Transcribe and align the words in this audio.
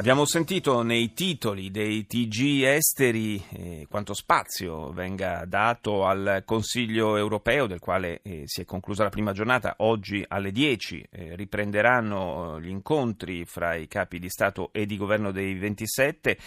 Abbiamo 0.00 0.24
sentito 0.24 0.80
nei 0.80 1.12
titoli 1.12 1.70
dei 1.70 2.06
TG 2.06 2.62
esteri 2.64 3.44
eh, 3.50 3.86
quanto 3.86 4.14
spazio 4.14 4.92
venga 4.92 5.44
dato 5.46 6.06
al 6.06 6.42
Consiglio 6.46 7.18
europeo, 7.18 7.66
del 7.66 7.80
quale 7.80 8.20
eh, 8.22 8.44
si 8.46 8.62
è 8.62 8.64
conclusa 8.64 9.02
la 9.02 9.10
prima 9.10 9.32
giornata. 9.32 9.74
Oggi 9.80 10.24
alle 10.26 10.52
10 10.52 11.06
eh, 11.10 11.36
riprenderanno 11.36 12.56
eh, 12.56 12.62
gli 12.62 12.70
incontri 12.70 13.44
fra 13.44 13.74
i 13.74 13.88
capi 13.88 14.18
di 14.18 14.30
Stato 14.30 14.70
e 14.72 14.86
di 14.86 14.96
governo 14.96 15.32
dei 15.32 15.52
27. 15.52 16.38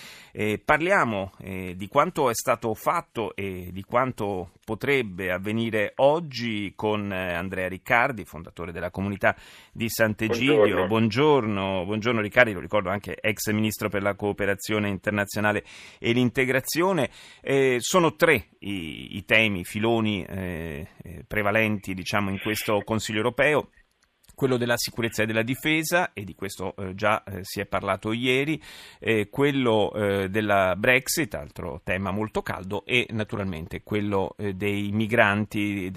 parliamo 0.65 1.33
eh, 1.37 1.75
di 1.77 1.87
quanto 1.87 2.31
è 2.31 2.33
stato 2.33 2.73
fatto 2.73 3.35
e 3.35 3.69
di 3.71 3.83
quanto 3.83 4.53
potrebbe 4.63 5.31
avvenire 5.31 5.93
oggi 5.97 6.73
con 6.75 7.11
eh, 7.11 7.33
Andrea 7.33 7.67
Riccardi, 7.67 8.25
fondatore 8.25 8.71
della 8.71 8.91
comunità 8.91 9.35
di 9.71 9.89
Sant'Egidio. 9.89 10.55
Buongiorno. 10.55 10.87
buongiorno, 10.87 11.85
buongiorno 11.85 12.21
Riccardi, 12.21 12.53
lo 12.53 12.59
ricordo 12.59 12.89
anche 12.89 13.17
ex 13.19 13.42
ministro 13.51 13.89
per 13.89 14.01
la 14.01 14.15
cooperazione 14.15 14.87
internazionale 14.87 15.63
e 15.99 16.13
l'integrazione. 16.13 17.09
Eh, 17.41 17.77
sono 17.79 18.15
tre 18.15 18.49
i, 18.59 19.17
i 19.17 19.25
temi, 19.25 19.61
i 19.61 19.65
filoni 19.65 20.23
eh, 20.23 20.87
eh, 21.03 21.25
prevalenti 21.27 21.93
diciamo, 21.93 22.29
in 22.29 22.39
questo 22.39 22.81
Consiglio 22.83 23.17
europeo 23.17 23.69
quello 24.35 24.57
della 24.57 24.77
sicurezza 24.77 25.23
e 25.23 25.25
della 25.25 25.43
difesa, 25.43 26.11
e 26.13 26.23
di 26.23 26.35
questo 26.35 26.75
eh, 26.75 26.95
già 26.95 27.23
eh, 27.23 27.39
si 27.43 27.59
è 27.59 27.65
parlato 27.65 28.11
ieri, 28.11 28.61
eh, 28.99 29.29
quello 29.29 29.93
eh, 29.93 30.29
della 30.29 30.75
Brexit, 30.75 31.33
altro 31.35 31.81
tema 31.83 32.11
molto 32.11 32.41
caldo, 32.41 32.85
e 32.85 33.07
naturalmente 33.11 33.83
quello 33.83 34.35
eh, 34.37 34.53
dei 34.53 34.91
migranti, 34.91 35.91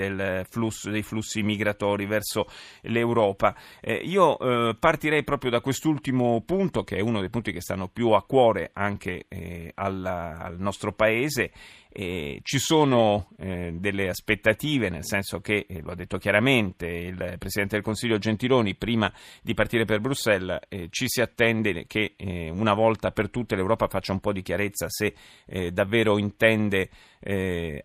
flusso, 0.48 0.90
dei 0.90 1.02
flussi 1.02 1.42
migratori 1.42 2.06
verso 2.06 2.46
l'Europa. 2.82 3.56
Eh, 3.80 3.94
io 3.94 4.36
partirei 4.78 5.24
proprio 5.24 5.50
da 5.50 5.60
quest'ultimo 5.60 6.42
punto, 6.42 6.84
che 6.84 6.96
è 6.96 7.00
uno 7.00 7.20
dei 7.20 7.30
punti 7.30 7.52
che 7.52 7.60
stanno 7.60 7.88
più 7.88 8.10
a 8.10 8.22
cuore 8.22 8.70
anche 8.72 9.26
alla, 9.74 10.38
al 10.38 10.58
nostro 10.58 10.92
Paese 10.92 11.52
eh, 11.98 12.40
ci 12.42 12.58
sono 12.58 13.30
eh, 13.38 13.70
delle 13.72 14.10
aspettative, 14.10 14.90
nel 14.90 15.04
senso 15.04 15.40
che, 15.40 15.64
eh, 15.66 15.80
lo 15.80 15.92
ha 15.92 15.94
detto 15.94 16.18
chiaramente 16.18 16.86
il 16.86 17.36
Presidente 17.38 17.76
del 17.76 17.82
Consiglio 17.82 18.18
Gentiloni, 18.18 18.74
prima 18.74 19.10
di 19.42 19.54
partire 19.54 19.86
per 19.86 20.00
Bruxelles, 20.00 20.60
eh, 20.68 20.88
ci 20.90 21.08
si 21.08 21.22
attende 21.22 21.86
che 21.86 22.12
eh, 22.18 22.50
una 22.50 22.74
volta 22.74 23.12
per 23.12 23.30
tutte 23.30 23.56
l'Europa 23.56 23.88
faccia 23.88 24.12
un 24.12 24.20
po' 24.20 24.32
di 24.32 24.42
chiarezza 24.42 24.90
se 24.90 25.14
eh, 25.46 25.70
davvero 25.70 26.18
intende 26.18 26.90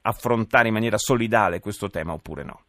affrontare 0.02 0.67
in 0.67 0.73
maniera 0.73 0.98
solidale 0.98 1.59
questo 1.59 1.89
tema 1.89 2.14
oppure 2.14 2.44
no. 2.44 2.64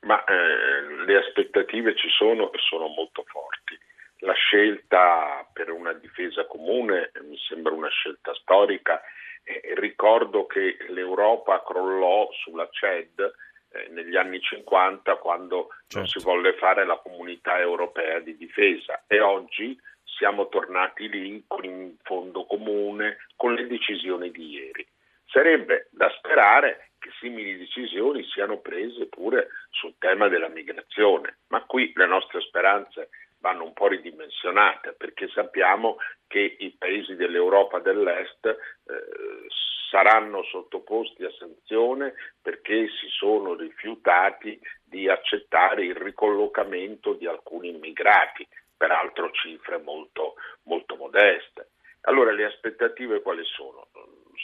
Ma 0.00 0.22
le 0.26 1.16
aspettative 1.16 1.96
ci 1.96 2.08
sono 2.10 2.52
e 2.52 2.58
sono 2.58 2.88
molto 2.88 3.24
forti. 3.26 3.78
La 4.18 4.34
scelta 4.34 5.48
per 5.50 5.70
una 5.70 5.94
difesa 5.94 6.44
comune 6.44 7.10
mi 7.22 7.38
sembra 7.48 7.72
una 7.72 7.88
scelta 7.88 8.34
storica 8.34 9.00
eh, 9.44 9.74
ricordo 9.76 10.46
che 10.46 10.76
l'Europa 10.88 11.62
crollò 11.62 12.28
sulla 12.32 12.68
CED 12.70 13.34
eh, 13.70 13.88
negli 13.90 14.16
anni 14.16 14.40
50 14.40 15.16
quando 15.16 15.68
certo. 15.86 15.98
non 15.98 16.06
si 16.06 16.18
volle 16.22 16.54
fare 16.54 16.84
la 16.84 16.96
comunità 16.96 17.58
europea 17.58 18.18
di 18.20 18.36
difesa 18.36 19.04
e 19.06 19.20
oggi 19.20 19.78
siamo 20.02 20.48
tornati 20.48 21.08
lì 21.08 21.44
con 21.46 21.64
un 21.66 21.94
fondo 22.02 22.46
comune, 22.46 23.18
con 23.36 23.54
le 23.54 23.66
decisioni 23.66 24.30
di 24.30 24.50
ieri. 24.50 24.86
Sarebbe 25.26 25.88
da 25.90 26.08
sperare 26.16 26.90
che 26.98 27.10
simili 27.20 27.58
decisioni 27.58 28.24
siano 28.24 28.58
prese 28.58 29.06
pure 29.06 29.48
sul 29.70 29.94
tema 29.98 30.28
della 30.28 30.48
migrazione, 30.48 31.38
ma 31.48 31.62
qui 31.64 31.92
le 31.94 32.06
nostre 32.06 32.40
speranze 32.40 33.10
vanno 33.44 33.64
un 33.64 33.74
po' 33.74 33.88
ridimensionate 33.88 34.94
perché 34.96 35.28
sappiamo 35.28 35.98
che 36.26 36.56
i 36.60 36.74
paesi 36.78 37.14
dell'Europa 37.14 37.78
dell'Est 37.78 38.46
eh, 38.46 38.56
saranno 39.90 40.42
sottoposti 40.44 41.24
a 41.24 41.32
sanzione 41.38 42.14
perché 42.40 42.88
si 42.88 43.06
sono 43.08 43.54
rifiutati 43.54 44.58
di 44.82 45.10
accettare 45.10 45.84
il 45.84 45.94
ricollocamento 45.94 47.12
di 47.12 47.26
alcuni 47.26 47.68
immigrati, 47.68 48.48
peraltro 48.74 49.30
cifre 49.32 49.76
molto, 49.76 50.36
molto 50.62 50.96
modeste. 50.96 51.72
Allora 52.06 52.32
le 52.32 52.46
aspettative 52.46 53.20
quali 53.20 53.44
sono? 53.44 53.88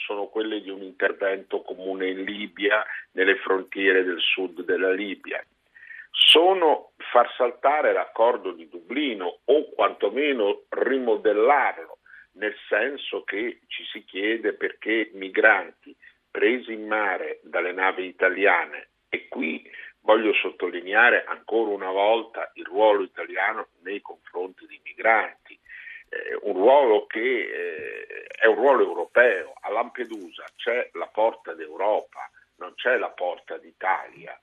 Sono 0.05 0.27
quelle 0.27 0.61
di 0.61 0.69
un 0.69 0.83
intervento 0.83 1.63
comune 1.63 2.09
in 2.09 2.23
Libia, 2.23 2.85
nelle 3.13 3.35
frontiere 3.37 4.03
del 4.03 4.19
sud 4.19 4.61
della 4.61 4.91
Libia, 4.91 5.43
sono 6.11 6.91
far 7.11 7.33
saltare 7.35 7.93
l'accordo 7.93 8.51
di 8.51 8.67
Dublino 8.69 9.39
o 9.45 9.69
quantomeno 9.71 10.63
rimodellarlo, 10.69 11.99
nel 12.33 12.55
senso 12.67 13.23
che 13.23 13.61
ci 13.67 13.83
si 13.91 14.03
chiede 14.03 14.53
perché 14.53 15.09
migranti 15.13 15.95
presi 16.29 16.73
in 16.73 16.87
mare 16.87 17.39
dalle 17.43 17.73
navi 17.73 18.05
italiane 18.05 18.89
e 19.09 19.27
qui 19.27 19.69
voglio 20.01 20.33
sottolineare 20.33 21.25
ancora 21.25 21.71
una 21.71 21.91
volta 21.91 22.49
il 22.55 22.65
ruolo 22.65 23.03
italiano 23.03 23.67
nei 23.81 24.01
confronti 24.01 24.65
dei 24.65 24.79
migranti, 24.83 25.59
eh, 26.09 26.39
un 26.43 26.53
ruolo 26.53 27.05
che 27.05 27.19
eh, 27.19 28.27
è 28.27 28.45
un 28.45 28.55
ruolo 28.55 28.83
europeo. 28.83 29.53
A 29.61 29.69
Lampedusa 29.69 30.45
c'è 30.55 30.89
la 30.93 31.07
porta 31.07 31.53
d'Europa, 31.53 32.29
non 32.55 32.73
c'è 32.75 32.97
la 32.97 33.09
porta 33.09 33.57
d'Italia. 33.57 34.39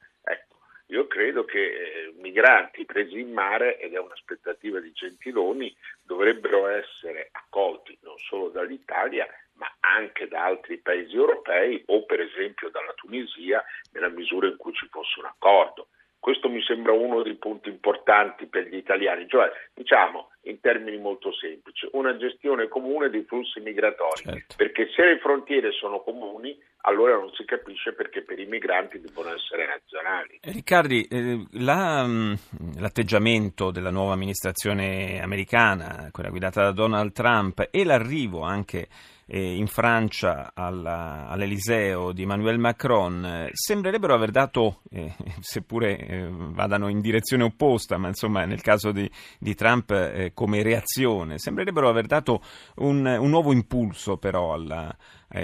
Credo 1.18 1.44
che 1.44 1.58
eh, 1.58 2.12
migranti 2.20 2.84
presi 2.84 3.18
in 3.18 3.32
mare, 3.32 3.76
ed 3.80 3.92
è 3.92 3.98
un'aspettativa 3.98 4.78
di 4.78 4.92
Gentiloni, 4.92 5.76
dovrebbero 6.00 6.68
essere 6.68 7.30
accolti 7.32 7.98
non 8.02 8.16
solo 8.18 8.50
dall'Italia, 8.50 9.26
ma 9.54 9.66
anche 9.80 10.28
da 10.28 10.44
altri 10.44 10.78
paesi 10.78 11.16
europei 11.16 11.82
o 11.86 12.04
per 12.04 12.20
esempio 12.20 12.68
dalla 12.68 12.92
Tunisia 12.94 13.64
nella 13.94 14.10
misura 14.10 14.46
in 14.46 14.56
cui 14.56 14.72
ci 14.74 14.86
fosse 14.88 15.18
un 15.18 15.24
accordo. 15.24 15.88
Questo 16.20 16.48
mi 16.48 16.62
sembra 16.62 16.92
uno 16.92 17.22
dei 17.22 17.34
punti 17.34 17.68
importanti 17.68 18.46
per 18.46 18.68
gli 18.68 18.76
italiani, 18.76 19.26
cioè 19.26 19.50
diciamo 19.74 20.30
in 20.42 20.60
termini 20.60 20.98
molto 20.98 21.32
semplici, 21.32 21.88
una 21.94 22.16
gestione 22.16 22.68
comune 22.68 23.10
dei 23.10 23.24
flussi 23.24 23.58
migratori, 23.58 24.22
certo. 24.22 24.54
perché 24.56 24.88
se 24.94 25.04
le 25.04 25.18
frontiere 25.18 25.72
sono 25.72 26.00
comuni 26.00 26.56
allora 26.82 27.16
non 27.16 27.30
si 27.34 27.44
capisce 27.44 27.92
perché 27.92 28.22
per 28.22 28.38
i 28.38 28.46
migranti 28.46 29.00
devono 29.00 29.34
essere 29.34 29.66
nazionali. 29.66 30.38
Riccardi, 30.42 31.02
eh, 31.02 31.46
la, 31.52 32.06
mm, 32.06 32.34
l'atteggiamento 32.78 33.70
della 33.70 33.90
nuova 33.90 34.12
amministrazione 34.12 35.20
americana, 35.20 36.08
quella 36.12 36.30
guidata 36.30 36.62
da 36.62 36.72
Donald 36.72 37.12
Trump, 37.12 37.68
e 37.70 37.84
l'arrivo 37.84 38.42
anche 38.42 38.88
eh, 39.30 39.56
in 39.56 39.66
Francia 39.66 40.52
alla, 40.54 41.26
all'Eliseo 41.28 42.12
di 42.12 42.22
Emmanuel 42.22 42.58
Macron 42.58 43.24
eh, 43.24 43.50
sembrerebbero 43.52 44.14
aver 44.14 44.30
dato, 44.30 44.80
eh, 44.90 45.14
seppure 45.40 45.98
eh, 45.98 46.28
vadano 46.30 46.88
in 46.88 47.00
direzione 47.00 47.44
opposta, 47.44 47.98
ma 47.98 48.08
insomma 48.08 48.46
nel 48.46 48.62
caso 48.62 48.90
di, 48.90 49.08
di 49.38 49.54
Trump 49.54 50.32
come 50.32 50.62
reazione, 50.62 51.38
sembrerebbero 51.38 51.88
aver 51.88 52.06
dato 52.06 52.40
un, 52.76 53.04
un 53.04 53.28
nuovo 53.28 53.52
impulso 53.52 54.16
però, 54.16 54.54
alla, 54.54 54.94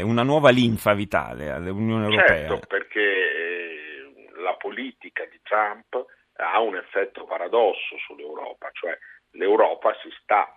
una 0.03 0.23
nuova 0.23 0.51
linfa 0.51 0.95
vitale 0.95 1.51
all'Unione 1.51 2.05
Europea. 2.05 2.49
Certo, 2.49 2.67
perché 2.67 3.03
la 4.43 4.57
politica 4.57 5.25
di 5.27 5.39
Trump 5.43 6.07
ha 6.37 6.61
un 6.61 6.77
effetto 6.77 7.25
paradosso 7.25 7.97
sull'Europa, 8.07 8.71
cioè 8.73 8.97
l'Europa 9.33 9.95
si 10.03 10.09
sta 10.23 10.49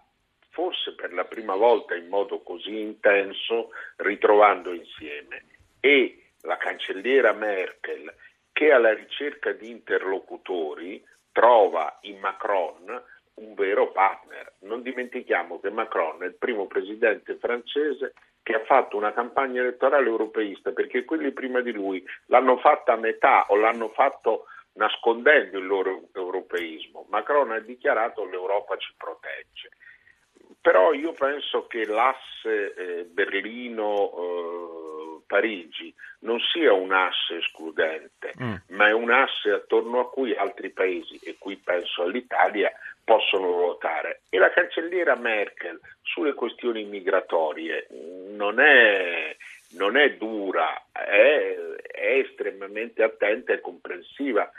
forse 0.57 0.95
per 0.95 1.13
la 1.13 1.25
prima 1.25 1.53
volta 1.53 1.93
in 1.93 2.07
modo 2.07 2.41
così 2.41 2.79
intenso, 2.79 3.69
ritrovando 3.97 4.73
insieme. 4.73 5.45
E 5.79 6.31
la 6.41 6.57
cancelliera 6.57 7.31
Merkel, 7.31 8.11
che 8.51 8.71
alla 8.71 8.91
ricerca 8.91 9.51
di 9.51 9.69
interlocutori 9.69 11.05
trova 11.31 11.99
in 12.01 12.17
Macron 12.17 13.03
un 13.35 13.53
vero 13.53 13.91
partner. 13.91 14.53
Non 14.61 14.81
dimentichiamo 14.81 15.59
che 15.59 15.69
Macron 15.69 16.23
è 16.23 16.25
il 16.25 16.37
primo 16.39 16.65
presidente 16.65 17.35
francese 17.35 18.13
che 18.41 18.55
ha 18.55 18.65
fatto 18.65 18.97
una 18.97 19.13
campagna 19.13 19.61
elettorale 19.61 20.07
europeista 20.07 20.71
perché 20.71 21.05
quelli 21.05 21.33
prima 21.33 21.61
di 21.61 21.71
lui 21.71 22.03
l'hanno 22.27 22.57
fatta 22.57 22.93
a 22.93 22.97
metà 22.97 23.45
o 23.49 23.57
l'hanno 23.57 23.89
fatto 23.89 24.45
nascondendo 24.73 25.59
il 25.59 25.67
loro 25.67 26.07
europeismo. 26.15 27.05
Macron 27.09 27.51
ha 27.51 27.59
dichiarato 27.59 28.25
l'Europa 28.25 28.75
ci 28.77 28.91
protegge. 28.97 29.69
Però 30.67 30.91
io 30.91 31.13
penso 31.13 31.65
che 31.65 31.85
l'asse 31.85 32.73
eh, 32.73 33.03
Berlino, 33.05 34.11
eh, 34.11 35.23
Parigi 35.25 35.95
non 36.19 36.41
sia 36.41 36.73
un 36.73 36.91
asse 36.91 37.37
escludente, 37.37 38.33
mm. 38.37 38.55
ma 38.71 38.89
è 38.89 38.91
un 38.91 39.09
asse 39.09 39.51
attorno 39.51 40.01
a 40.01 40.09
cui 40.09 40.35
altri 40.35 40.71
paesi, 40.71 41.21
e 41.23 41.37
qui 41.39 41.55
penso 41.55 42.03
all'Italia, 42.03 42.69
possono 43.01 43.45
ruotare. 43.45 44.23
E 44.29 44.39
la 44.39 44.49
cancelliera 44.49 45.15
Merkel 45.15 45.79
sulle 46.01 46.33
questioni 46.33 46.83
migratorie 46.83 47.87
non 48.35 48.59
è, 48.59 49.37
non 49.77 49.95
è 49.95 50.15
dura, 50.15 50.87
è, 50.91 51.55
è 51.93 52.25
estremamente 52.25 53.03
attenta 53.03 53.53
e 53.53 53.61
comprensiva 53.61 54.51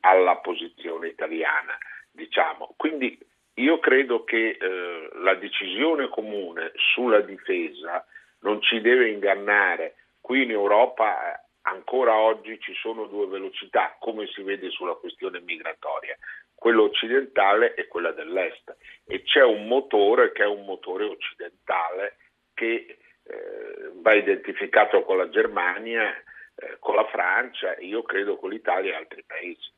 alla 0.00 0.38
posizione 0.38 1.06
italiana, 1.06 1.78
diciamo. 2.10 2.74
Quindi 2.76 3.16
io 3.54 3.78
credo 3.78 4.24
che 4.24 4.56
eh, 4.58 5.08
la 5.22 5.34
decisione 5.34 6.08
comune 6.08 6.72
sulla 6.94 7.20
difesa 7.20 8.04
non 8.40 8.62
ci 8.62 8.80
deve 8.80 9.10
ingannare. 9.10 9.96
Qui 10.20 10.44
in 10.44 10.50
Europa 10.50 11.34
eh, 11.34 11.40
ancora 11.62 12.16
oggi 12.16 12.58
ci 12.60 12.72
sono 12.74 13.06
due 13.06 13.26
velocità, 13.26 13.96
come 13.98 14.26
si 14.28 14.42
vede 14.42 14.70
sulla 14.70 14.94
questione 14.94 15.40
migratoria, 15.40 16.16
quella 16.54 16.82
occidentale 16.82 17.74
e 17.74 17.88
quella 17.88 18.12
dell'est. 18.12 18.74
E 19.06 19.22
c'è 19.22 19.44
un 19.44 19.66
motore 19.66 20.32
che 20.32 20.44
è 20.44 20.46
un 20.46 20.64
motore 20.64 21.04
occidentale 21.04 22.16
che 22.54 22.98
eh, 23.24 23.90
va 23.96 24.14
identificato 24.14 25.02
con 25.02 25.18
la 25.18 25.28
Germania 25.28 26.10
eh, 26.54 26.76
con 26.78 26.94
la 26.94 27.06
Francia 27.10 27.74
e 27.76 27.86
io 27.86 28.02
credo 28.02 28.36
con 28.36 28.50
l'Italia 28.50 28.92
e 28.92 28.96
altri 28.96 29.24
paesi. 29.26 29.70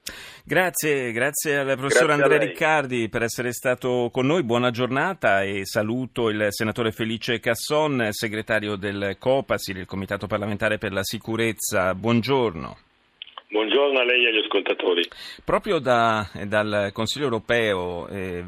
Grazie, 0.45 1.13
grazie 1.13 1.57
al 1.57 1.77
professor 1.77 2.07
grazie 2.07 2.23
Andrea 2.23 2.39
Riccardi 2.39 3.09
per 3.09 3.23
essere 3.23 3.53
stato 3.53 4.11
con 4.13 4.27
noi, 4.27 4.43
buona 4.43 4.71
giornata 4.71 5.43
e 5.43 5.65
saluto 5.65 6.29
il 6.29 6.47
senatore 6.51 6.93
Felice 6.93 7.41
Casson, 7.41 8.09
segretario 8.11 8.77
del 8.77 9.17
COPASI, 9.19 9.73
del 9.73 9.87
Comitato 9.87 10.27
parlamentare 10.27 10.79
per 10.79 10.93
la 10.93 11.03
sicurezza. 11.03 11.95
Buongiorno. 11.95 12.77
Buongiorno 13.55 14.01
a 14.01 14.05
lei 14.05 14.25
e 14.25 14.29
agli 14.31 14.43
ascoltatori. 14.43 15.09
Proprio 15.45 15.79
da, 15.79 16.29
dal 16.45 16.91
Consiglio 16.93 17.27
europeo 17.27 18.09
eh, 18.09 18.43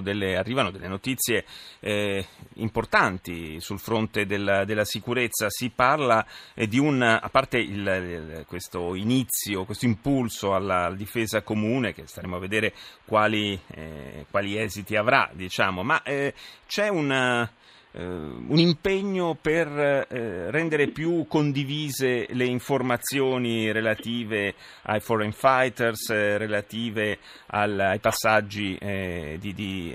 delle, 0.00 0.36
arrivano 0.38 0.70
delle 0.70 0.88
notizie 0.88 1.44
eh, 1.80 2.24
importanti 2.54 3.60
sul 3.60 3.78
fronte 3.78 4.24
della, 4.24 4.64
della, 4.64 4.86
sicurezza. 4.86 5.50
Si 5.50 5.68
parla 5.68 6.24
eh, 6.54 6.66
di 6.66 6.78
un, 6.78 7.02
a 7.02 7.28
parte 7.30 7.58
il, 7.58 8.46
questo 8.48 8.94
inizio, 8.94 9.66
questo 9.66 9.84
impulso 9.84 10.54
alla, 10.54 10.90
difesa 10.96 11.42
comune, 11.42 11.92
che 11.92 12.06
staremo 12.06 12.36
a 12.36 12.40
vedere 12.40 12.72
quali, 13.04 13.60
eh, 13.74 14.24
quali 14.30 14.58
esiti 14.58 14.96
avrà, 14.96 15.28
diciamo, 15.34 15.82
ma 15.82 16.02
eh, 16.04 16.32
c'è 16.66 16.90
eh, 16.90 17.48
un 17.94 18.58
impegno 18.58 19.36
per 19.40 19.68
eh, 19.68 20.50
rendere 20.50 20.88
più 20.88 21.26
condivise 21.28 22.26
le 22.30 22.44
informazioni 22.44 23.70
relative 23.70 24.54
ai 24.84 25.00
foreign 25.00 25.30
fighters, 25.30 26.08
eh, 26.08 26.38
relative 26.38 27.18
al, 27.48 27.78
ai 27.78 27.98
passaggi 27.98 28.78
eh, 28.80 29.36
di, 29.38 29.52
di 29.52 29.94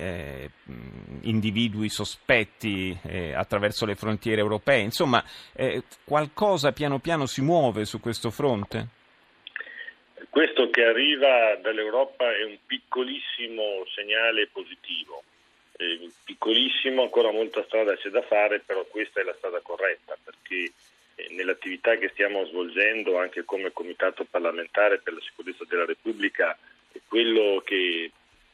individui 1.22 1.90
sospetti 1.90 2.98
attraverso 3.34 3.86
le 3.86 3.96
frontiere 3.96 4.42
europee. 4.42 4.82
Insomma, 4.82 5.24
qualcosa 6.04 6.72
piano 6.72 7.00
piano 7.00 7.26
si 7.26 7.42
muove 7.42 7.86
su 7.86 8.00
questo 8.00 8.30
fronte? 8.30 8.88
Questo 10.30 10.70
che 10.70 10.84
arriva 10.84 11.56
dall'Europa 11.62 12.26
è 12.36 12.44
un 12.44 12.58
piccolissimo 12.66 13.86
segnale 13.96 14.48
positivo 14.52 15.24
eh, 15.78 16.10
piccolissimo, 16.24 17.04
ancora 17.04 17.32
molta 17.32 17.64
strada 17.64 17.96
c'è 17.96 18.10
da 18.10 18.22
fare, 18.24 18.60
però 18.60 18.84
questa 18.86 19.22
è 19.22 19.24
la 19.24 19.36
strada 19.38 19.60
corretta 19.62 20.18
perché 20.24 20.72
eh, 21.16 21.28
nell'attività 21.32 21.96
che 21.98 22.10
stiamo 22.10 22.46
svolgendo 22.46 23.18
anche 23.18 23.46
come 23.46 23.72
Comitato 23.72 24.26
parlamentare 24.26 25.00
per 25.00 25.14
la 25.14 25.22
sicurezza 25.22 25.66
della 25.68 25.86
Repubblica 25.86 26.58
quello 27.08 27.62
che 27.64 28.12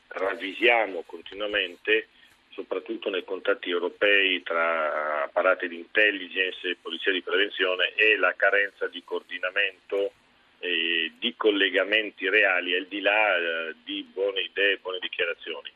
ravvisiamo 0.07 1.03
continuamente 1.05 2.07
soprattutto 2.49 3.09
nei 3.09 3.23
contatti 3.23 3.69
europei 3.69 4.43
tra 4.43 5.23
apparati 5.23 5.67
di 5.67 5.77
intelligence 5.77 6.67
e 6.67 6.77
polizia 6.79 7.11
di 7.11 7.21
prevenzione 7.21 7.93
è 7.95 8.15
la 8.15 8.33
carenza 8.35 8.87
di 8.87 9.01
coordinamento 9.03 10.11
e 10.59 11.11
di 11.17 11.33
collegamenti 11.35 12.29
reali 12.29 12.75
al 12.75 12.85
di 12.85 13.01
là 13.01 13.35
eh, 13.35 13.75
di 13.83 14.07
buone 14.13 14.41
idee, 14.41 14.77
buone 14.77 14.99
dichiarazioni 14.99 15.71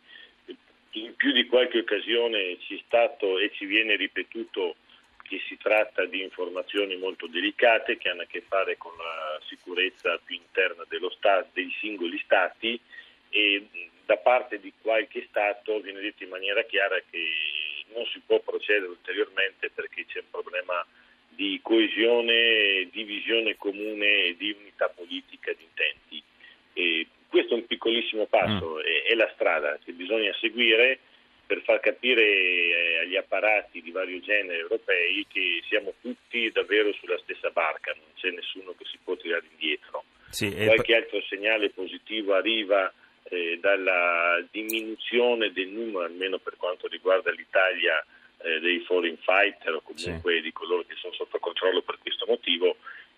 in 0.91 1.15
più 1.15 1.31
di 1.31 1.45
qualche 1.45 1.79
occasione 1.79 2.57
ci 2.59 2.75
è 2.77 2.81
stato 2.85 3.37
e 3.39 3.51
ci 3.53 3.65
viene 3.65 3.95
ripetuto 3.95 4.75
che 5.27 5.41
si 5.47 5.57
tratta 5.57 6.05
di 6.05 6.23
informazioni 6.23 6.95
molto 6.95 7.27
delicate 7.27 7.97
che 7.97 8.09
hanno 8.09 8.21
a 8.21 8.25
che 8.25 8.41
fare 8.47 8.77
con 8.77 8.95
la 8.97 9.39
sicurezza 9.47 10.19
più 10.23 10.35
interna 10.35 10.85
Stato, 11.17 11.49
dei 11.53 11.69
singoli 11.79 12.17
Stati 12.23 12.79
e 13.29 13.67
da 14.05 14.17
parte 14.17 14.59
di 14.59 14.71
qualche 14.81 15.25
Stato 15.29 15.79
viene 15.81 15.99
detto 15.99 16.23
in 16.23 16.29
maniera 16.29 16.63
chiara 16.63 16.97
che 17.09 17.27
non 17.93 18.05
si 18.05 18.21
può 18.25 18.39
procedere 18.39 18.87
ulteriormente 18.87 19.69
perché 19.69 20.05
c'è 20.05 20.19
un 20.19 20.29
problema 20.31 20.85
di 21.27 21.59
coesione, 21.61 22.87
di 22.91 23.03
visione 23.03 23.57
comune 23.57 24.23
e 24.25 24.35
di 24.37 24.55
unità 24.59 24.89
politica 24.89 25.51
di 25.53 25.63
intenti. 25.63 26.23
E 26.73 27.07
questo 27.47 27.55
è 27.55 27.57
un 27.57 27.65
piccolissimo 27.65 28.25
passo, 28.25 28.75
mm. 28.75 28.79
è, 28.79 29.11
è, 29.11 29.15
la 29.15 29.31
strada 29.33 29.79
che 29.83 29.93
bisogna 29.93 30.33
seguire 30.39 30.99
per 31.45 31.61
far 31.61 31.79
capire 31.79 32.23
eh, 32.23 32.99
agli 33.03 33.15
apparati 33.15 33.81
di 33.81 33.91
vario 33.91 34.19
genere 34.19 34.59
europei 34.59 35.25
che 35.29 35.63
siamo 35.69 35.93
tutti 36.01 36.51
davvero 36.51 36.91
sulla 36.93 37.17
stessa 37.19 37.49
barca, 37.51 37.93
non 37.93 38.11
c'è 38.15 38.29
nessuno 38.31 38.75
che 38.77 38.83
si 38.91 38.97
può 39.01 39.15
tirare 39.15 39.45
indietro. 39.51 40.03
Sì, 40.29 40.53
Qualche 40.53 40.91
e... 40.91 40.95
altro 40.95 41.21
segnale 41.21 41.69
positivo 41.69 42.33
arriva 42.33 42.93
eh, 43.29 43.57
dalla 43.61 44.45
diminuzione 44.51 45.53
del 45.53 45.69
numero, 45.69 46.03
almeno 46.03 46.37
per 46.37 46.57
quanto 46.57 46.87
riguarda 46.87 47.31
l'Italia, 47.31 48.05
eh, 48.43 48.59
dei 48.59 48.81
foreign 48.81 49.15
fighter 49.21 49.73
o 49.73 49.81
comunque 49.81 50.35
sì. 50.35 50.41
di 50.41 50.51
coloro 50.51 50.83
che 50.85 50.95
sono 50.95 51.13
sotto 51.13 51.39
controllo 51.39 51.81
per 51.81 51.97
questo 52.03 52.25
motivo 52.27 52.75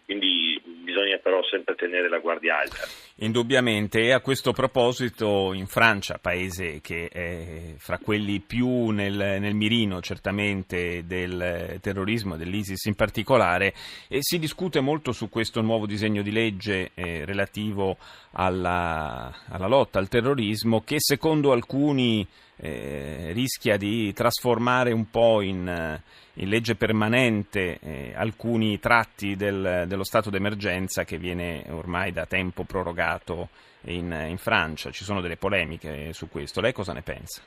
quindi 0.10 0.60
bisogna 0.90 1.18
però 1.18 1.44
sempre 1.44 1.76
tenere 1.76 2.10
la 2.10 2.18
guardia 2.18 2.58
alta. 2.58 2.88
Indubbiamente, 3.22 4.02
e 4.02 4.12
a 4.12 4.22
questo 4.22 4.52
proposito 4.54 5.54
in 5.54 5.68
Francia, 5.68 6.20
paese 6.20 6.80
che 6.82 7.08
è 7.12 7.74
fra 7.78 8.00
quelli 8.00 8.40
più 8.40 8.90
nel, 8.90 9.38
nel 9.40 9.54
mirino 9.54 10.02
certamente 10.02 11.04
del 11.06 11.78
terrorismo, 11.82 12.38
dell'ISIS 12.38 12.86
in 12.86 12.96
particolare, 12.96 13.74
si 14.20 14.40
discute 14.40 14.80
molto 14.80 15.12
su 15.12 15.30
questo 15.30 15.62
nuovo 15.62 15.86
disegno 15.86 16.22
di 16.22 16.32
legge 16.32 16.92
eh, 16.94 17.26
relativo 17.26 17.98
alla, 18.32 19.34
alla 19.50 19.68
lotta 19.68 20.00
al 20.00 20.08
terrorismo 20.08 20.82
che 20.82 20.96
secondo 21.00 21.52
alcuni 21.52 22.26
eh, 22.62 23.32
rischia 23.34 23.78
di 23.78 24.12
trasformare 24.14 24.92
un 24.92 25.10
po' 25.10 25.42
in, 25.42 26.00
in 26.34 26.50
legge 26.50 26.76
permanente 26.76 27.80
eh, 27.82 28.14
alcuni 28.16 28.80
tratti 28.80 29.36
del, 29.36 29.86
dello 29.88 30.04
stato 30.04 30.30
d'emergenza 30.30 31.04
che 31.04 31.18
viene 31.18 31.66
ormai 31.70 32.12
da 32.12 32.26
tempo 32.26 32.64
prorogato 32.64 33.50
in, 33.86 34.12
in, 34.28 34.38
Francia. 34.38 34.92
Ci 34.92 35.04
sono 35.04 35.22
delle 35.22 35.38
polemiche 35.38 36.12
su 36.14 36.28
questo. 36.30 36.62
Lei 36.62 36.74
cosa 36.74 36.94
ne 36.94 37.02
pensa? 37.02 37.42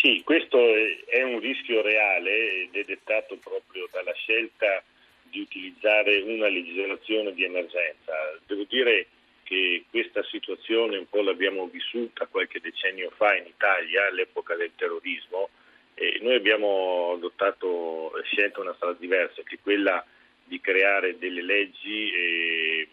Sì, 0.00 0.22
questo 0.24 0.58
è 0.58 1.22
un 1.22 1.40
rischio 1.40 1.82
reale 1.82 2.62
ed 2.62 2.74
è 2.74 2.84
dettato 2.84 3.36
proprio 3.42 3.88
dalla 3.90 4.12
scelta 4.14 4.82
di 5.22 5.40
utilizzare 5.40 6.20
una 6.20 6.48
legislazione 6.48 7.32
di 7.32 7.44
emergenza. 7.44 8.12
Devo 8.46 8.64
dire 8.68 9.06
che 9.48 9.84
questa 9.88 10.22
situazione 10.24 10.98
un 10.98 11.08
po' 11.08 11.22
l'abbiamo 11.22 11.68
vissuta 11.68 12.26
qualche 12.26 12.60
decennio 12.60 13.10
fa 13.16 13.34
in 13.34 13.46
Italia, 13.46 14.06
all'epoca 14.06 14.54
del 14.56 14.72
terrorismo, 14.76 15.48
e 15.94 16.18
noi 16.20 16.34
abbiamo 16.34 17.12
adottato, 17.14 18.12
scelto 18.24 18.60
una 18.60 18.74
strada 18.74 18.98
diversa, 18.98 19.42
che 19.42 19.54
è 19.54 19.62
quella 19.62 20.04
di 20.44 20.60
creare 20.60 21.16
delle 21.16 21.42
leggi 21.42 22.12
eh, 22.12 22.88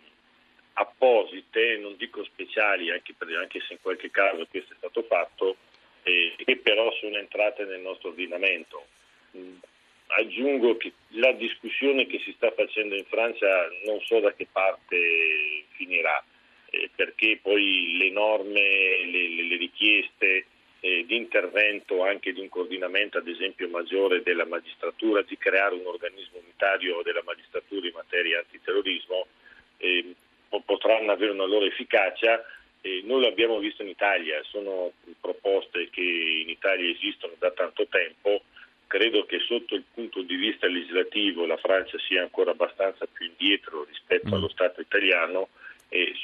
apposite, 0.75 1.77
non 1.77 1.97
dico 1.97 2.23
speciali, 2.23 2.89
anche, 2.89 3.13
per, 3.17 3.27
anche, 3.35 3.59
se 3.67 3.73
in 3.73 3.81
qualche 3.81 4.09
caso 4.09 4.47
questo 4.49 4.71
è 4.71 4.77
stato 4.77 5.03
fatto, 5.03 5.57
eh, 6.03 6.35
che 6.37 6.55
però 6.55 6.89
sono 7.01 7.17
entrate 7.17 7.65
nel 7.65 7.81
nostro 7.81 8.09
ordinamento. 8.09 8.85
Aggiungo 10.07 10.77
che 10.77 10.93
la 11.09 11.33
discussione 11.33 12.07
che 12.07 12.19
si 12.19 12.31
sta 12.37 12.49
facendo 12.51 12.95
in 12.95 13.05
Francia 13.05 13.67
non 13.85 13.99
so 13.99 14.21
da 14.21 14.31
che 14.31 14.47
parte 14.49 15.65
finirà 15.71 16.23
perché 16.95 17.39
poi 17.41 17.97
le 17.97 18.09
norme, 18.09 19.05
le, 19.05 19.43
le 19.43 19.57
richieste 19.57 20.45
eh, 20.85 21.03
di 21.05 21.15
intervento, 21.15 22.03
anche 22.03 22.31
di 22.31 22.41
un 22.41 22.49
coordinamento 22.49 23.17
ad 23.17 23.27
esempio 23.27 23.67
maggiore 23.69 24.21
della 24.21 24.45
magistratura, 24.45 25.23
di 25.23 25.37
creare 25.37 25.73
un 25.73 25.85
organismo 25.85 26.37
unitario 26.39 27.01
della 27.03 27.23
magistratura 27.25 27.87
in 27.87 27.93
materia 27.95 28.39
antiterrorismo, 28.39 29.25
eh, 29.77 30.13
potranno 30.63 31.11
avere 31.11 31.31
una 31.31 31.45
loro 31.45 31.65
efficacia. 31.65 32.43
noi 33.03 33.21
l'abbiamo 33.21 33.57
visto 33.57 33.81
in 33.81 33.89
Italia, 33.89 34.41
sono 34.43 34.91
proposte 35.19 35.89
che 35.89 36.01
in 36.01 36.49
Italia 36.49 36.89
esistono 36.91 37.33
da 37.39 37.49
tanto 37.51 37.87
tempo, 37.87 38.43
credo 38.85 39.25
che 39.25 39.39
sotto 39.39 39.73
il 39.73 39.83
punto 39.91 40.21
di 40.21 40.35
vista 40.35 40.67
legislativo 40.67 41.45
la 41.45 41.57
Francia 41.57 41.97
sia 42.07 42.21
ancora 42.21 42.51
abbastanza 42.51 43.07
più 43.11 43.25
indietro 43.25 43.83
rispetto 43.85 44.29
mm. 44.29 44.33
allo 44.33 44.49
Stato 44.49 44.81
italiano 44.81 45.49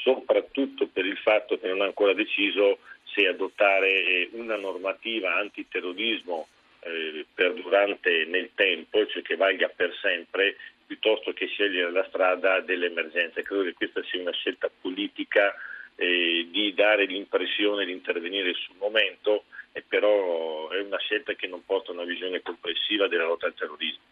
soprattutto 0.02 0.88
per 0.88 1.06
il 1.06 1.16
fatto 1.16 1.58
che 1.58 1.68
non 1.68 1.80
ha 1.80 1.84
ancora 1.84 2.12
deciso 2.12 2.78
se 3.04 3.26
adottare 3.26 3.88
eh, 3.88 4.28
una 4.32 4.56
normativa 4.56 5.36
antiterrorismo 5.36 6.48
eh, 6.80 7.26
perdurante 7.32 8.24
nel 8.26 8.50
tempo, 8.54 9.06
cioè 9.06 9.22
che 9.22 9.36
valga 9.36 9.68
per 9.68 9.94
sempre, 10.00 10.56
piuttosto 10.86 11.32
che 11.32 11.46
scegliere 11.46 11.90
la 11.90 12.04
strada 12.08 12.60
dell'emergenza. 12.60 13.42
Credo 13.42 13.64
che 13.64 13.74
questa 13.74 14.02
sia 14.04 14.20
una 14.20 14.32
scelta 14.32 14.70
politica 14.80 15.54
eh, 15.96 16.48
di 16.50 16.74
dare 16.74 17.04
l'impressione 17.04 17.84
di 17.84 17.92
intervenire 17.92 18.52
sul 18.54 18.76
momento, 18.78 19.44
e 19.72 19.82
però 19.86 20.68
è 20.70 20.80
una 20.80 20.98
scelta 20.98 21.34
che 21.34 21.46
non 21.46 21.64
porta 21.64 21.90
a 21.90 21.94
una 21.94 22.04
visione 22.04 22.42
complessiva 22.42 23.08
della 23.08 23.24
lotta 23.24 23.46
al 23.46 23.54
terrorismo. 23.54 24.02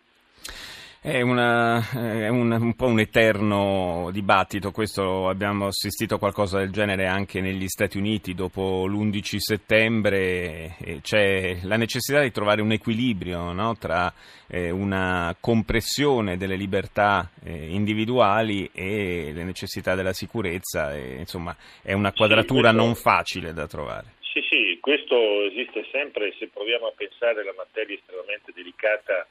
È, 1.02 1.22
una, 1.22 1.80
è 1.94 2.28
un, 2.28 2.52
un, 2.52 2.74
po' 2.74 2.84
un 2.84 3.00
eterno 3.00 4.10
dibattito, 4.12 4.70
questo 4.70 5.30
abbiamo 5.30 5.68
assistito 5.68 6.16
a 6.16 6.18
qualcosa 6.18 6.58
del 6.58 6.70
genere 6.70 7.06
anche 7.06 7.40
negli 7.40 7.68
Stati 7.68 7.96
Uniti 7.96 8.34
dopo 8.34 8.84
l'11 8.86 9.36
settembre, 9.38 10.76
c'è 11.00 11.60
la 11.62 11.78
necessità 11.78 12.20
di 12.20 12.30
trovare 12.30 12.60
un 12.60 12.72
equilibrio 12.72 13.50
no? 13.52 13.78
tra 13.78 14.12
eh, 14.46 14.68
una 14.68 15.34
compressione 15.40 16.36
delle 16.36 16.56
libertà 16.56 17.30
eh, 17.44 17.68
individuali 17.70 18.70
e 18.70 19.30
le 19.32 19.44
necessità 19.44 19.94
della 19.94 20.12
sicurezza, 20.12 20.94
e, 20.94 21.14
insomma 21.14 21.56
è 21.80 21.94
una 21.94 22.12
quadratura 22.12 22.72
non 22.72 22.94
facile 22.94 23.54
da 23.54 23.66
trovare. 23.66 24.16
Sì, 24.34 24.42
sì, 24.50 24.78
questo 24.82 25.16
esiste 25.44 25.82
sempre, 25.90 26.34
se 26.38 26.50
proviamo 26.52 26.88
a 26.88 26.92
pensare 26.94 27.40
alla 27.40 27.54
materia 27.56 27.96
estremamente 27.96 28.52
delicata 28.54 29.26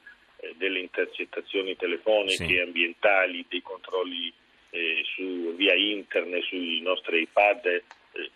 delle 0.57 0.79
intercettazioni 0.79 1.75
telefoniche, 1.75 2.45
sì. 2.45 2.59
ambientali, 2.59 3.45
dei 3.47 3.61
controlli 3.61 4.31
eh, 4.71 5.03
su, 5.15 5.55
via 5.55 5.73
internet, 5.73 6.43
sui 6.43 6.81
nostri 6.81 7.21
iPad, 7.21 7.65
eh, 7.65 7.83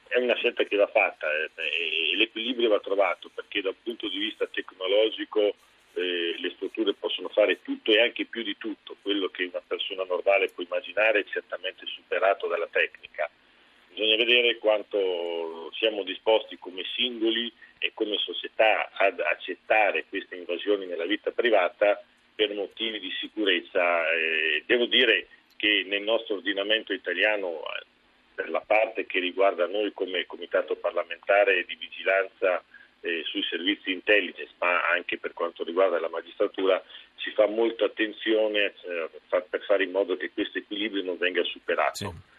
è 0.08 0.18
una 0.20 0.36
scelta 0.36 0.64
che 0.64 0.76
va 0.76 0.88
fatta 0.88 1.28
eh, 1.32 1.50
e 1.56 2.16
l'equilibrio 2.16 2.70
va 2.70 2.80
trovato 2.80 3.30
perché 3.34 3.62
dal 3.62 3.76
punto 3.82 4.08
di 4.08 4.18
vista 4.18 4.48
tecnologico 4.48 5.56
eh, 5.94 6.36
le 6.38 6.52
strutture 6.56 6.94
possono 6.94 7.30
fare 7.30 7.62
tutto 7.62 7.92
e 7.92 8.02
anche 8.02 8.26
più 8.26 8.44
di 8.44 8.58
tutto, 8.58 8.98
quello 9.02 9.30
che 9.30 9.44
una 9.46 9.62
persona 9.66 10.04
normale 10.04 10.50
può 10.50 10.64
immaginare 10.64 11.20
è 11.20 11.26
certamente 11.26 11.86
superato 11.86 12.48
dalla 12.48 12.68
tecnica. 12.68 13.30
Bisogna 13.94 14.16
vedere 14.16 14.58
quanto 14.58 15.72
siamo 15.74 16.02
disposti 16.02 16.58
come 16.58 16.84
singoli 16.96 17.52
e 17.78 17.92
come 17.94 18.18
società 18.18 18.90
ad 18.92 19.20
accettare 19.20 20.06
queste 20.10 20.36
invasioni 20.36 20.88
nella 20.88 21.06
vita 21.06 21.30
privata 21.30 22.04
per 22.34 22.54
motivi 22.56 23.00
di 23.00 23.12
sicurezza. 23.20 24.10
Eh, 24.12 24.64
devo 24.66 24.86
dire 24.88 25.28
che 25.58 25.84
nel 25.86 26.02
nostro 26.02 26.36
ordinamento 26.36 26.92
italiano, 26.92 27.62
eh, 27.62 27.86
per 28.34 28.50
la 28.50 28.64
parte 28.66 29.06
che 29.06 29.20
riguarda 29.20 29.68
noi 29.68 29.94
come 29.94 30.26
Comitato 30.26 30.76
parlamentare 30.76 31.64
di 31.66 31.76
vigilanza 31.76 32.64
eh, 33.02 33.22
sui 33.26 33.44
servizi 33.44 33.92
intelligence, 33.92 34.54
ma 34.58 34.90
anche 34.90 35.20
per 35.20 35.34
quanto 35.34 35.64
riguarda 35.64 36.00
la 36.00 36.10
magistratura, 36.10 36.84
si 37.18 37.30
fa 37.30 37.46
molta 37.46 37.86
attenzione 37.86 38.74
eh, 38.88 39.10
per 39.30 39.62
fare 39.68 39.84
in 39.84 39.92
modo 39.92 40.18
che 40.18 40.32
questo 40.34 40.58
equilibrio 40.58 41.04
non 41.04 41.18
venga 41.18 41.44
superato. 41.44 41.96
Sì. 41.96 42.32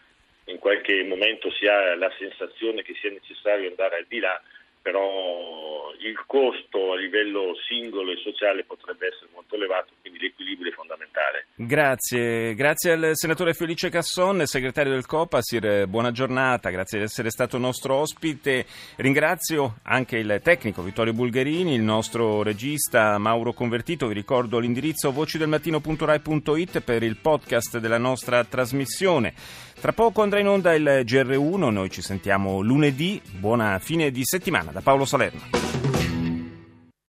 In 0.45 0.59
qualche 0.59 1.03
momento 1.03 1.51
si 1.51 1.65
ha 1.65 1.95
la 1.95 2.11
sensazione 2.17 2.83
che 2.83 2.93
sia 2.95 3.09
necessario 3.09 3.67
andare 3.67 3.97
al 3.97 4.05
di 4.07 4.19
là 4.19 4.39
però 4.85 5.89
il 5.97 6.23
costo 6.27 6.91
a 6.91 6.95
livello 6.95 7.55
singolo 7.67 8.11
e 8.11 8.17
sociale 8.17 8.63
potrebbe 8.65 9.07
essere 9.07 9.29
molto 9.33 9.55
elevato, 9.55 9.93
quindi 9.99 10.19
l'equilibrio 10.19 10.71
è 10.71 10.75
fondamentale. 10.75 11.47
Grazie, 11.55 12.53
grazie 12.53 12.91
al 12.91 13.09
senatore 13.13 13.55
Felice 13.55 13.89
Casson, 13.89 14.45
segretario 14.45 14.91
del 14.91 15.07
Copasir, 15.07 15.87
buona 15.87 16.11
giornata, 16.11 16.69
grazie 16.69 16.99
di 16.99 17.05
essere 17.05 17.31
stato 17.31 17.57
nostro 17.57 17.95
ospite. 17.95 18.67
Ringrazio 18.97 19.77
anche 19.85 20.17
il 20.17 20.39
tecnico 20.43 20.83
Vittorio 20.83 21.13
Bulgherini, 21.13 21.73
il 21.73 21.81
nostro 21.81 22.43
regista 22.43 23.17
Mauro 23.17 23.53
Convertito, 23.53 24.05
vi 24.05 24.13
ricordo 24.13 24.59
l'indirizzo 24.59 25.11
vocidelmattino.rai.it 25.11 26.81
per 26.81 27.01
il 27.01 27.17
podcast 27.17 27.79
della 27.79 27.97
nostra 27.97 28.43
trasmissione. 28.43 29.33
Tra 29.79 29.93
poco 29.93 30.21
andrà 30.21 30.39
in 30.39 30.47
onda 30.47 30.73
il 30.73 31.03
GR1, 31.05 31.69
noi 31.71 31.89
ci 31.89 32.01
sentiamo 32.01 32.61
lunedì, 32.61 33.21
buona 33.37 33.79
fine 33.79 34.11
di 34.11 34.21
settimana 34.23 34.71
da 34.75 34.81
Paolo 34.81 35.05
Salerno. 35.05 35.84